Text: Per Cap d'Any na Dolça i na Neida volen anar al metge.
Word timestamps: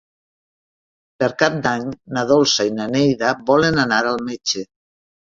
Per 1.23 1.27
Cap 1.41 1.57
d'Any 1.65 1.83
na 2.17 2.23
Dolça 2.31 2.65
i 2.69 2.71
na 2.77 2.87
Neida 2.93 3.33
volen 3.51 3.83
anar 3.85 3.99
al 4.13 4.17
metge. 4.31 4.65